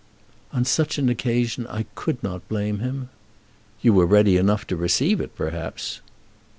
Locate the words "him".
2.79-3.09